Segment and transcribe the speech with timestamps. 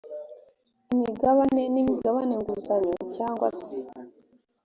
[0.93, 3.77] imigabane n imigabane nguzanyo cyangwa se